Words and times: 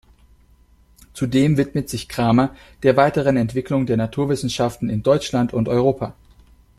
Zudem 1.13 1.57
widmet 1.57 1.87
sich 1.87 2.07
Cramer 2.09 2.55
der 2.81 2.97
weiteren 2.97 3.37
Entwicklung 3.37 3.85
der 3.85 3.97
Naturwissenschaften 3.97 4.89
in 4.89 5.03
Deutschland 5.03 5.53
und 5.53 5.69
Europa. 5.69 6.15